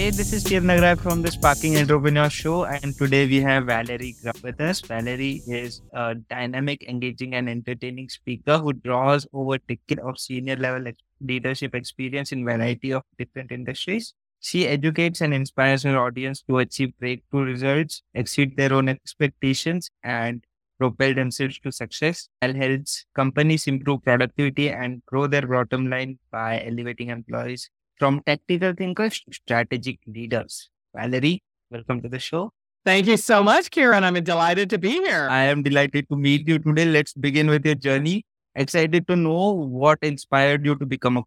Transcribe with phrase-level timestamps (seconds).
[0.00, 4.16] Hey, this is Kiran Nagaraj from the Sparking Entrepreneur Show, and today we have Valerie
[4.22, 4.80] Grubb with us.
[4.80, 10.90] Valerie is a dynamic, engaging, and entertaining speaker who draws over decade of senior level
[11.20, 14.14] leadership experience in variety of different industries.
[14.40, 20.42] She educates and inspires her audience to achieve breakthrough results, exceed their own expectations, and
[20.78, 26.64] propel themselves to success, and helps companies improve productivity and grow their bottom line by
[26.64, 27.68] elevating employees
[28.00, 30.70] from tactical thinkers to strategic leaders.
[30.94, 32.50] Valerie, welcome to the show.
[32.84, 34.02] Thank you so much, Kiran.
[34.02, 35.28] I'm delighted to be here.
[35.30, 36.86] I am delighted to meet you today.
[36.86, 38.24] Let's begin with your journey.
[38.54, 41.22] Excited to know what inspired you to become a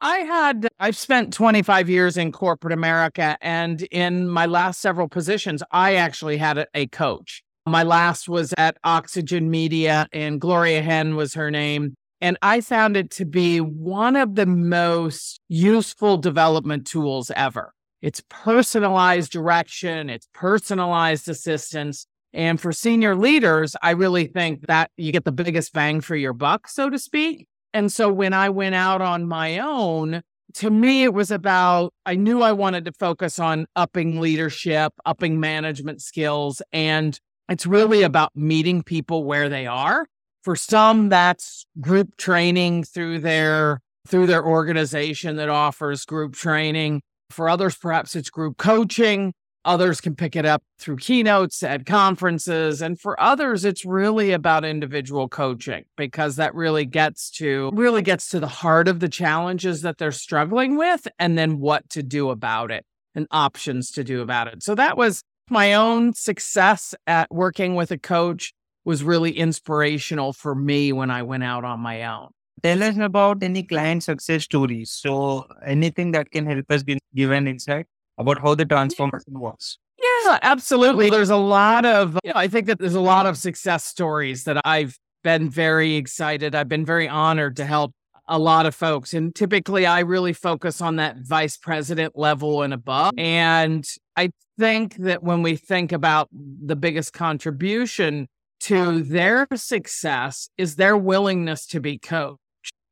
[0.00, 5.60] I had, I've spent 25 years in corporate America, and in my last several positions,
[5.72, 7.42] I actually had a, a coach.
[7.66, 11.96] My last was at Oxygen Media, and Gloria Hen was her name.
[12.20, 17.74] And I found it to be one of the most useful development tools ever.
[18.02, 22.06] It's personalized direction, it's personalized assistance.
[22.32, 26.32] And for senior leaders, I really think that you get the biggest bang for your
[26.32, 27.46] buck, so to speak.
[27.72, 30.22] And so when I went out on my own,
[30.54, 35.40] to me, it was about, I knew I wanted to focus on upping leadership, upping
[35.40, 36.62] management skills.
[36.72, 40.06] And it's really about meeting people where they are
[40.42, 47.02] for some, that's group training through their through their organization that offers group training.
[47.30, 49.34] For others, perhaps it's group coaching.
[49.64, 52.80] Others can pick it up through keynotes at conferences.
[52.80, 58.30] And for others, it's really about individual coaching because that really gets to really gets
[58.30, 62.30] to the heart of the challenges that they're struggling with and then what to do
[62.30, 64.62] about it and options to do about it.
[64.62, 68.54] So that was my own success at working with a coach
[68.88, 72.28] was really inspirational for me when I went out on my own.
[72.62, 74.90] Tell us about any client success stories.
[74.90, 77.84] So, anything that can help us give an insight
[78.16, 79.76] about how the transformation works.
[80.02, 81.10] Yeah, absolutely.
[81.10, 84.44] There's a lot of, you know, I think that there's a lot of success stories
[84.44, 86.54] that I've been very excited.
[86.54, 87.92] I've been very honored to help
[88.26, 89.12] a lot of folks.
[89.12, 93.12] And typically, I really focus on that vice president level and above.
[93.18, 93.86] And
[94.16, 98.28] I think that when we think about the biggest contribution
[98.60, 102.38] to their success is their willingness to be coached.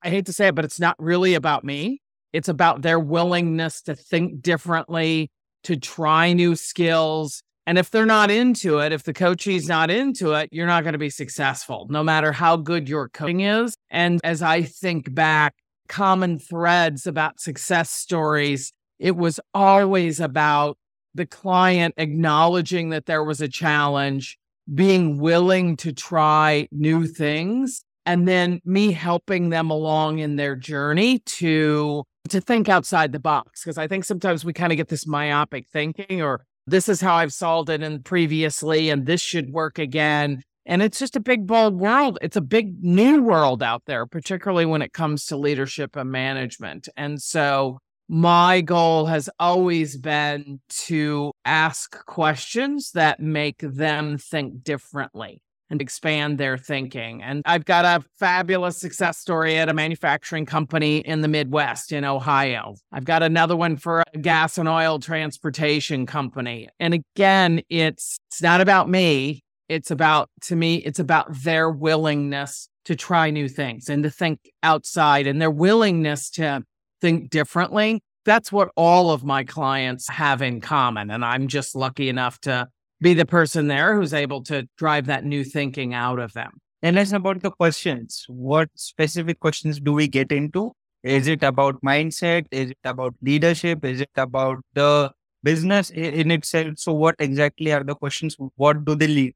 [0.03, 2.01] I hate to say it, but it's not really about me.
[2.33, 5.31] It's about their willingness to think differently,
[5.65, 7.43] to try new skills.
[7.67, 10.93] And if they're not into it, if the coachee's not into it, you're not going
[10.93, 13.75] to be successful, no matter how good your coaching is.
[13.91, 15.55] And as I think back,
[15.89, 20.79] common threads about success stories, it was always about
[21.15, 24.39] the client acknowledging that there was a challenge,
[24.73, 31.19] being willing to try new things and then me helping them along in their journey
[31.21, 33.63] to to think outside the box.
[33.63, 37.15] Because i think sometimes we kind of get this myopic thinking or this is how
[37.15, 40.43] i've solved it in previously and this should work again.
[40.69, 42.19] And it's just a big bold world.
[42.21, 46.89] It's a big new world out there particularly when it comes to leadership and management.
[46.97, 47.79] And so
[48.09, 56.39] my goal has always been to ask questions that make them think differently and expand
[56.39, 57.23] their thinking.
[57.23, 62.05] And I've got a fabulous success story at a manufacturing company in the Midwest in
[62.05, 62.77] Ohio.
[62.93, 66.69] I've got another one for a gas and oil transportation company.
[66.79, 69.43] And again, it's it's not about me.
[69.69, 74.39] It's about to me it's about their willingness to try new things and to think
[74.63, 76.63] outside and their willingness to
[77.07, 78.01] think differently.
[78.25, 81.13] That's what all of my clients have in common.
[81.13, 82.67] And I'm just lucky enough to
[83.01, 86.51] be the person there who's able to drive that new thinking out of them.
[86.83, 88.25] And let's about the questions.
[88.29, 90.73] What specific questions do we get into?
[91.05, 92.47] Is it about mindset?
[92.51, 93.85] Is it about leadership?
[93.85, 95.13] Is it about the
[95.45, 96.79] business in itself?
[96.79, 98.37] So, what exactly are the questions?
[98.57, 99.35] What do they lead?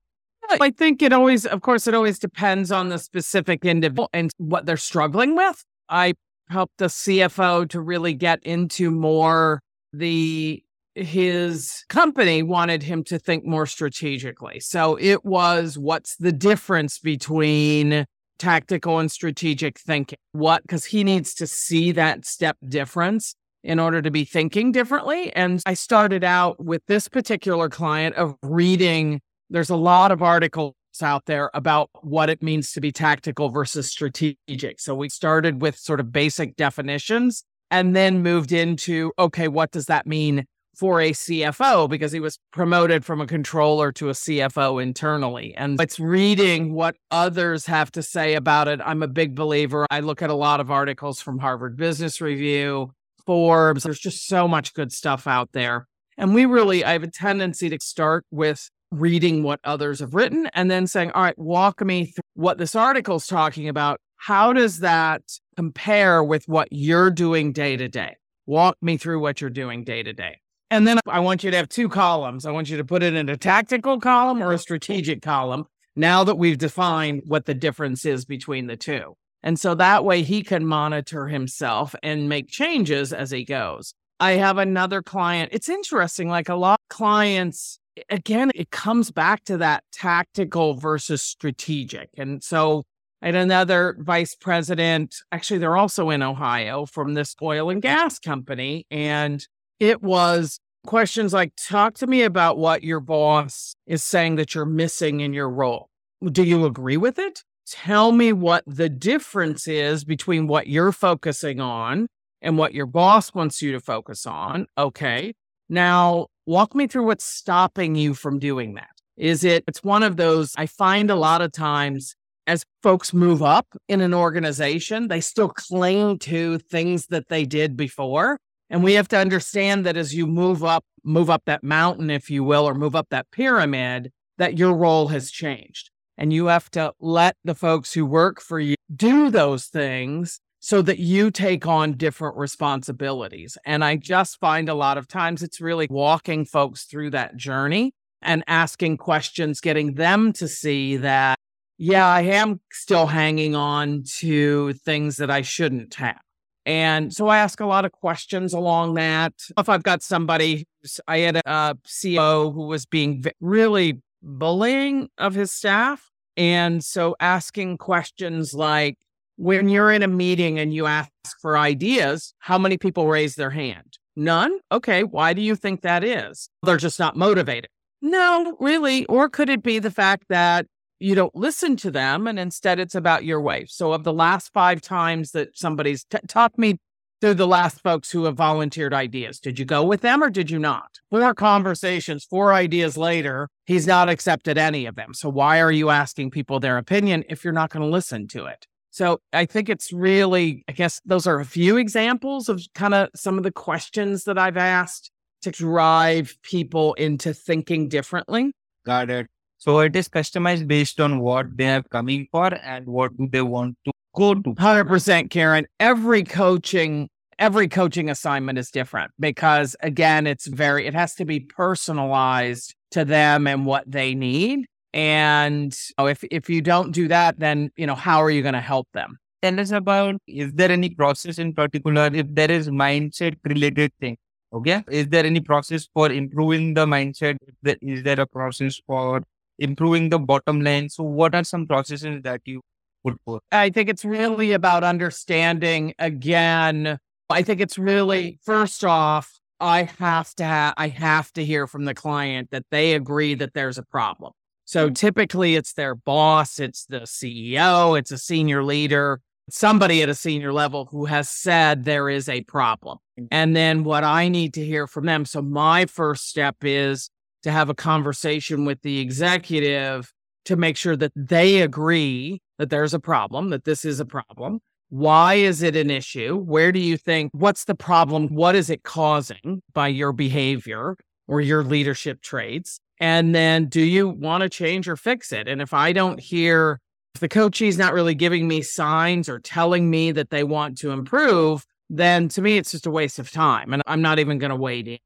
[0.60, 4.66] I think it always, of course, it always depends on the specific individual and what
[4.66, 5.64] they're struggling with.
[5.88, 6.14] I
[6.50, 9.60] help the CFO to really get into more
[9.92, 10.62] the
[10.97, 14.58] his company wanted him to think more strategically.
[14.60, 18.04] So it was what's the difference between
[18.38, 20.18] tactical and strategic thinking?
[20.32, 25.32] What cuz he needs to see that step difference in order to be thinking differently.
[25.34, 29.20] And I started out with this particular client of reading
[29.50, 33.89] there's a lot of articles out there about what it means to be tactical versus
[33.91, 34.81] strategic.
[34.81, 39.87] So we started with sort of basic definitions and then moved into okay, what does
[39.87, 41.89] that mean for a CFO?
[41.89, 45.54] Because he was promoted from a controller to a CFO internally.
[45.54, 48.81] And it's reading what others have to say about it.
[48.84, 49.87] I'm a big believer.
[49.91, 52.92] I look at a lot of articles from Harvard Business Review,
[53.27, 53.84] Forbes.
[53.84, 55.87] There's just so much good stuff out there.
[56.19, 60.48] And we really, I have a tendency to start with reading what others have written
[60.54, 64.01] and then saying, all right, walk me through what this article is talking about.
[64.16, 65.22] How does that
[65.57, 68.16] compare with what you're doing day to day?
[68.47, 70.41] Walk me through what you're doing day to day.
[70.71, 72.47] And then I want you to have two columns.
[72.47, 75.65] I want you to put it in a tactical column or a strategic column
[75.97, 79.15] now that we've defined what the difference is between the two.
[79.42, 83.95] And so that way he can monitor himself and make changes as he goes.
[84.21, 85.48] I have another client.
[85.53, 91.22] It's interesting, like a lot of clients, again, it comes back to that tactical versus
[91.22, 92.08] strategic.
[92.16, 92.84] And so
[93.22, 98.18] I had another vice president, actually, they're also in Ohio from this oil and gas
[98.18, 98.86] company.
[98.91, 99.47] And
[99.78, 104.64] it was questions like talk to me about what your boss is saying that you're
[104.64, 105.91] missing in your role.
[106.24, 107.42] Do you agree with it?
[107.66, 112.08] Tell me what the difference is between what you're focusing on
[112.42, 114.66] and what your boss wants you to focus on.
[114.76, 115.34] Okay.
[115.70, 118.90] Now, walk me through what's stopping you from doing that.
[119.16, 122.16] Is it, it's one of those, I find a lot of times
[122.48, 127.76] as folks move up in an organization, they still cling to things that they did
[127.76, 128.38] before.
[128.68, 132.28] And we have to understand that as you move up, move up that mountain, if
[132.30, 135.90] you will, or move up that pyramid, that your role has changed.
[136.18, 140.83] And you have to let the folks who work for you do those things so
[140.83, 143.57] that you take on different responsibilities.
[143.65, 147.95] And I just find a lot of times it's really walking folks through that journey
[148.22, 151.39] and asking questions, getting them to see that,
[151.78, 156.21] yeah, I am still hanging on to things that I shouldn't have.
[156.66, 159.33] And so I ask a lot of questions along that.
[159.56, 160.66] If I've got somebody,
[161.09, 166.10] I had a CEO who was being really bullying of his staff.
[166.36, 168.98] And so asking questions like,
[169.41, 171.10] when you're in a meeting and you ask
[171.41, 173.97] for ideas, how many people raise their hand?
[174.15, 174.59] None?
[174.71, 175.03] Okay.
[175.03, 176.51] Why do you think that is?
[176.63, 177.71] They're just not motivated.
[178.03, 179.07] No, really.
[179.07, 180.66] Or could it be the fact that
[180.98, 183.65] you don't listen to them and instead it's about your way.
[183.66, 186.77] So, of the last five times that somebody's t- talked me
[187.22, 190.51] through the last folks who have volunteered ideas, did you go with them or did
[190.51, 190.98] you not?
[191.10, 195.15] With our conversations, four ideas later, he's not accepted any of them.
[195.15, 198.45] So, why are you asking people their opinion if you're not going to listen to
[198.45, 198.66] it?
[198.91, 203.09] So, I think it's really, I guess those are a few examples of kind of
[203.15, 205.10] some of the questions that I've asked
[205.42, 208.53] to drive people into thinking differently.
[208.84, 209.27] Got it.
[209.59, 213.42] So it is customized based on what they are coming for and what do they
[213.42, 214.54] want to go to.
[214.54, 215.66] 100% Karen.
[215.78, 217.09] Every coaching
[217.39, 223.03] every coaching assignment is different because again it's very it has to be personalized to
[223.03, 227.87] them and what they need and know, if if you don't do that then you
[227.87, 231.39] know how are you going to help them tell us about is there any process
[231.39, 234.16] in particular if there is mindset related thing
[234.53, 237.37] okay is there any process for improving the mindset
[237.81, 239.22] is there a process for
[239.60, 240.89] improving the bottom line.
[240.89, 242.63] So, what are some processes that you
[243.04, 243.42] would put?
[243.53, 246.98] I think it's really about understanding again.
[247.28, 251.84] I think it's really first off, I have to ha- I have to hear from
[251.84, 254.33] the client that they agree that there's a problem.
[254.70, 254.92] So mm-hmm.
[254.92, 259.20] typically it's their boss, it's the CEO, it's a senior leader,
[259.50, 262.99] somebody at a senior level who has said there is a problem.
[263.18, 263.26] Mm-hmm.
[263.32, 265.24] And then what I need to hear from them.
[265.24, 267.10] So my first step is
[267.42, 270.12] to have a conversation with the executive
[270.44, 274.60] to make sure that they agree that there's a problem, that this is a problem.
[274.88, 276.36] Why is it an issue?
[276.36, 278.28] Where do you think, what's the problem?
[278.28, 280.96] What is it causing by your behavior
[281.26, 282.78] or your leadership traits?
[283.00, 285.49] And then do you want to change or fix it?
[285.49, 286.80] And if I don't hear,
[287.14, 290.90] if the coachee's not really giving me signs or telling me that they want to
[290.90, 293.73] improve, then to me, it's just a waste of time.
[293.73, 294.99] And I'm not even going to wait in.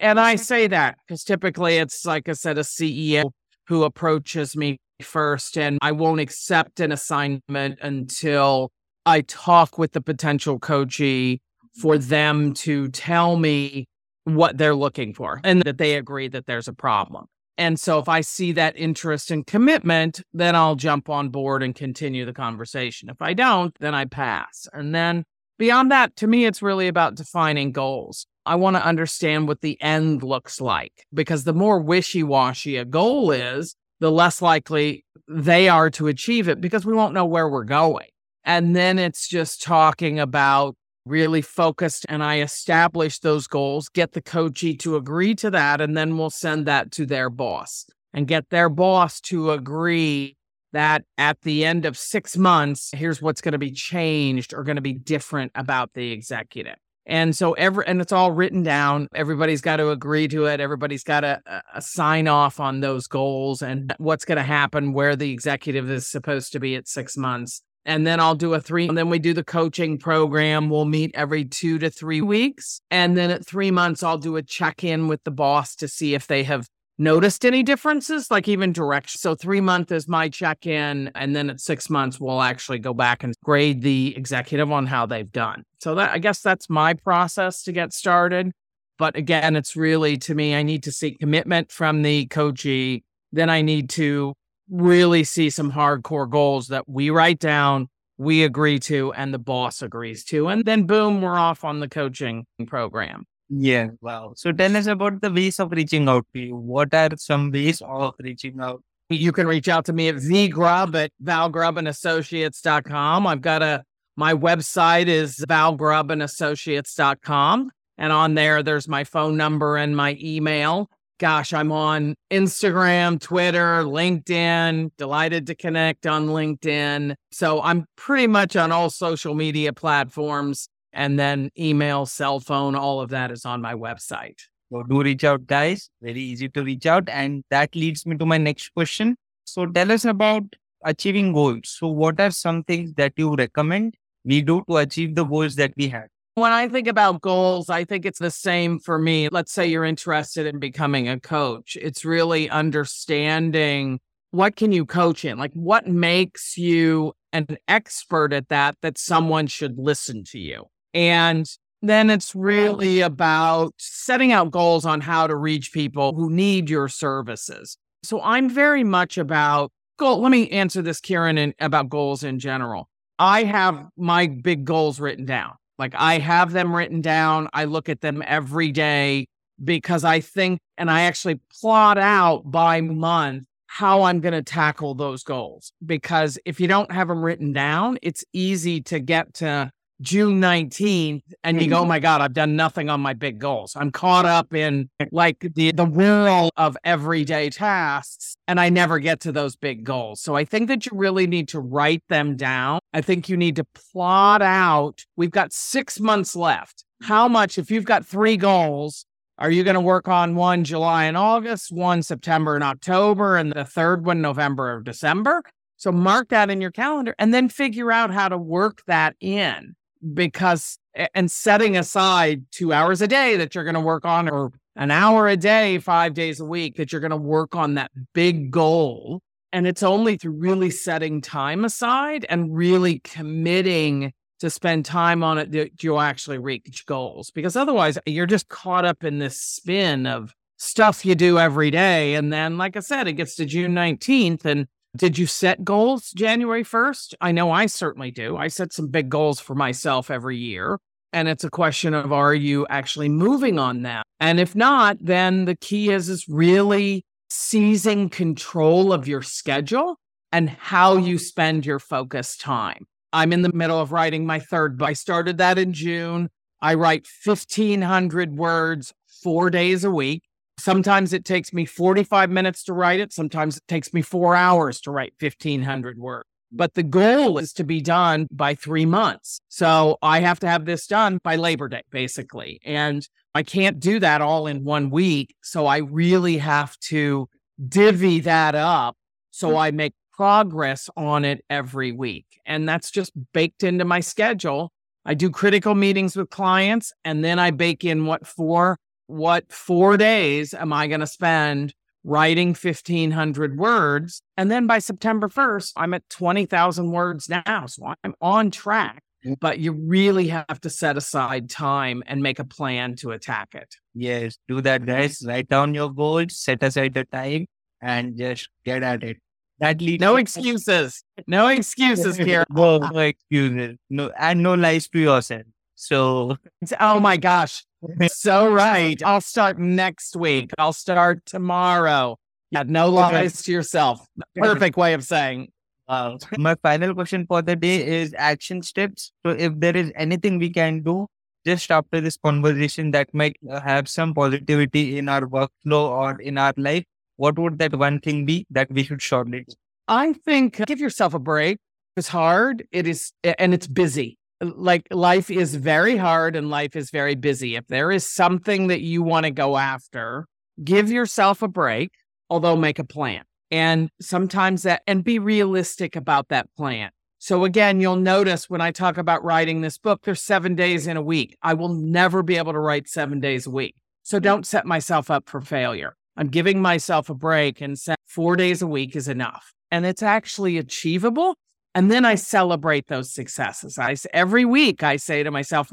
[0.00, 3.30] And I say that because typically it's, like I said, a CEO
[3.66, 8.70] who approaches me first, and I won't accept an assignment until
[9.04, 11.40] I talk with the potential coachee
[11.80, 12.08] for mm-hmm.
[12.08, 13.86] them to tell me
[14.24, 17.26] what they're looking for and that they agree that there's a problem.
[17.58, 21.74] And so if I see that interest and commitment, then I'll jump on board and
[21.74, 23.08] continue the conversation.
[23.08, 24.66] If I don't, then I pass.
[24.72, 25.24] And then
[25.58, 28.26] beyond that, to me, it's really about defining goals.
[28.44, 32.84] I want to understand what the end looks like because the more wishy washy a
[32.84, 37.48] goal is, the less likely they are to achieve it because we won't know where
[37.48, 38.08] we're going.
[38.44, 44.22] And then it's just talking about really focused and I establish those goals, get the
[44.22, 48.50] coachee to agree to that, and then we'll send that to their boss and get
[48.50, 50.36] their boss to agree
[50.72, 54.76] that at the end of six months, here's what's going to be changed or going
[54.76, 56.76] to be different about the executive.
[57.04, 59.08] And so every and it's all written down.
[59.12, 60.60] Everybody's got to agree to it.
[60.60, 65.16] Everybody's got to uh, sign off on those goals and what's going to happen, where
[65.16, 67.60] the executive is supposed to be at six months.
[67.84, 68.88] And then I'll do a three.
[68.88, 70.70] And then we do the coaching program.
[70.70, 72.80] We'll meet every two to three weeks.
[72.90, 76.14] And then at three months, I'll do a check in with the boss to see
[76.14, 79.18] if they have noticed any differences, like even direction.
[79.18, 82.94] So three month is my check in, and then at six months we'll actually go
[82.94, 85.64] back and grade the executive on how they've done.
[85.80, 88.52] So that I guess that's my process to get started.
[88.98, 93.04] But again, it's really to me, I need to see commitment from the coachee.
[93.32, 94.34] Then I need to
[94.72, 99.82] really see some hardcore goals that we write down, we agree to, and the boss
[99.82, 100.48] agrees to.
[100.48, 103.26] And then boom, we're off on the coaching program.
[103.50, 104.32] Yeah, wow.
[104.34, 106.56] So tell us about the ways of reaching out to you.
[106.56, 108.82] What are some ways of reaching out?
[109.10, 113.26] You can reach out to me at vgrubb at valgrubbandassociates.com.
[113.26, 113.84] I've got a,
[114.16, 117.70] my website is valgrubbandassociates.com.
[117.98, 120.88] And on there, there's my phone number and my email.
[121.22, 127.14] Gosh, I'm on Instagram, Twitter, LinkedIn, delighted to connect on LinkedIn.
[127.30, 133.00] So I'm pretty much on all social media platforms and then email, cell phone, all
[133.00, 134.34] of that is on my website.
[134.72, 135.90] So do reach out, guys.
[136.00, 137.08] Very easy to reach out.
[137.08, 139.14] And that leads me to my next question.
[139.44, 140.42] So tell us about
[140.84, 141.68] achieving goals.
[141.68, 145.72] So what are some things that you recommend we do to achieve the goals that
[145.76, 146.08] we have?
[146.34, 149.28] When I think about goals, I think it's the same for me.
[149.28, 151.76] Let's say you're interested in becoming a coach.
[151.80, 155.38] It's really understanding what can you coach in?
[155.38, 160.64] Like what makes you an expert at that that someone should listen to you?
[160.94, 161.46] And
[161.82, 166.88] then it's really about setting out goals on how to reach people who need your
[166.88, 167.76] services.
[168.04, 170.22] So I'm very much about goal.
[170.22, 172.88] Let me answer this, Kiran, in, about goals in general.
[173.18, 175.52] I have my big goals written down.
[175.82, 177.48] Like I have them written down.
[177.52, 179.26] I look at them every day
[179.64, 184.94] because I think, and I actually plot out by month how I'm going to tackle
[184.94, 185.72] those goals.
[185.84, 189.72] Because if you don't have them written down, it's easy to get to
[190.02, 191.84] June 19th and you go, mm-hmm.
[191.84, 193.74] oh my God, I've done nothing on my big goals.
[193.76, 199.20] I'm caught up in like the, the whirl of everyday tasks and I never get
[199.20, 200.20] to those big goals.
[200.20, 202.80] So I think that you really need to write them down.
[202.92, 205.04] I think you need to plot out.
[205.16, 206.84] We've got six months left.
[207.02, 209.06] How much, if you've got three goals,
[209.38, 213.52] are you going to work on one July and August, one September and October, and
[213.52, 215.42] the third one November or December?
[215.76, 219.74] So mark that in your calendar and then figure out how to work that in
[220.14, 220.78] because
[221.14, 224.90] and setting aside two hours a day that you're going to work on or an
[224.90, 228.50] hour a day five days a week that you're going to work on that big
[228.50, 229.20] goal
[229.52, 235.38] and it's only through really setting time aside and really committing to spend time on
[235.38, 240.06] it that you'll actually reach goals because otherwise you're just caught up in this spin
[240.06, 243.72] of stuff you do every day and then like i said it gets to june
[243.72, 247.14] 19th and did you set goals January 1st?
[247.20, 248.36] I know I certainly do.
[248.36, 250.78] I set some big goals for myself every year.
[251.14, 254.02] And it's a question of are you actually moving on them?
[254.20, 259.98] And if not, then the key is is really seizing control of your schedule
[260.30, 262.86] and how you spend your focus time.
[263.12, 264.88] I'm in the middle of writing my third book.
[264.88, 266.30] I started that in June.
[266.62, 270.22] I write 1500 words 4 days a week.
[270.58, 273.12] Sometimes it takes me 45 minutes to write it.
[273.12, 276.28] Sometimes it takes me four hours to write 1,500 words.
[276.52, 279.40] But the goal is to be done by three months.
[279.48, 282.60] So I have to have this done by Labor Day, basically.
[282.64, 285.34] And I can't do that all in one week.
[285.42, 287.28] So I really have to
[287.68, 288.96] divvy that up
[289.30, 292.26] so I make progress on it every week.
[292.44, 294.72] And that's just baked into my schedule.
[295.04, 298.78] I do critical meetings with clients and then I bake in what four
[299.12, 304.22] what four days am I going to spend writing 1500 words?
[304.36, 307.66] And then by September 1st, I'm at 20,000 words now.
[307.66, 309.02] So I'm on track.
[309.38, 313.72] But you really have to set aside time and make a plan to attack it.
[313.94, 315.22] Yes, do that, guys.
[315.24, 317.46] Write down your goals, set aside the time,
[317.80, 319.18] and just get at it.
[319.60, 321.04] That leads no excuses.
[321.28, 322.44] No excuses here.
[322.50, 323.76] no, no excuses.
[323.90, 325.42] No, and no lies to yourself.
[325.76, 326.36] So,
[326.80, 327.64] oh my gosh,
[328.08, 329.02] so right.
[329.02, 330.50] I'll start next week.
[330.58, 332.16] I'll start tomorrow.
[332.50, 334.06] Yeah, no lies to yourself.
[334.36, 335.48] Perfect way of saying.
[335.88, 339.12] Uh, my final question for the day is action steps.
[339.24, 341.06] So, if there is anything we can do
[341.44, 346.38] just after this conversation that might uh, have some positivity in our workflow or in
[346.38, 346.84] our life,
[347.16, 349.54] what would that one thing be that we should shortly do?
[349.88, 351.58] I think give yourself a break.
[351.96, 352.66] It's hard.
[352.70, 357.56] It is, and it's busy like life is very hard and life is very busy.
[357.56, 360.26] If there is something that you want to go after,
[360.62, 361.92] give yourself a break,
[362.28, 363.22] although make a plan.
[363.50, 366.90] And sometimes that, and be realistic about that plan.
[367.18, 370.96] So again, you'll notice when I talk about writing this book, there's seven days in
[370.96, 371.36] a week.
[371.42, 373.76] I will never be able to write seven days a week.
[374.02, 374.22] So mm.
[374.22, 375.94] don't set myself up for failure.
[376.16, 379.52] I'm giving myself a break and set four days a week is enough.
[379.70, 381.36] And it's actually achievable.
[381.74, 383.78] And then I celebrate those successes.
[383.78, 385.70] I every week I say to myself,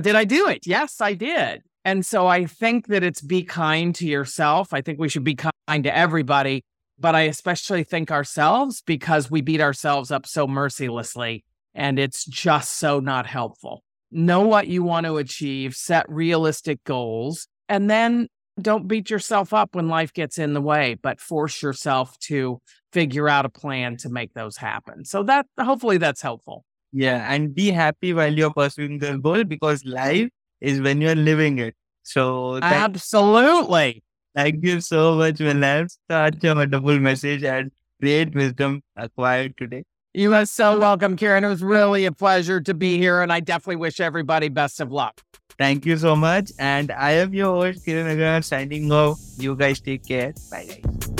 [0.00, 0.66] did I do it?
[0.66, 1.62] Yes, I did.
[1.84, 4.74] And so I think that it's be kind to yourself.
[4.74, 6.62] I think we should be kind to everybody,
[6.98, 12.78] but I especially think ourselves because we beat ourselves up so mercilessly and it's just
[12.78, 13.82] so not helpful.
[14.10, 18.28] Know what you want to achieve, set realistic goals, and then
[18.62, 22.60] don't beat yourself up when life gets in the way, but force yourself to
[22.92, 25.04] figure out a plan to make those happen.
[25.04, 26.64] So that hopefully that's helpful.
[26.92, 30.28] Yeah, and be happy while you're pursuing the goal because life
[30.60, 31.74] is when you're living it.
[32.02, 34.02] So absolutely.
[34.34, 35.88] Thank you so much, William.
[36.10, 39.84] Such a wonderful message and great wisdom acquired today.
[40.12, 41.44] You are so welcome, Karen.
[41.44, 44.90] It was really a pleasure to be here, and I definitely wish everybody best of
[44.90, 45.20] luck.
[45.60, 46.52] Thank you so much.
[46.58, 49.20] And I am your host, Kiran Nagaraj, signing off.
[49.36, 50.32] You guys take care.
[50.50, 51.19] Bye, guys.